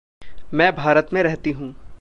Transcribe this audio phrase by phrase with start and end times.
[0.53, 1.75] मैं भारत में रहती हूँ।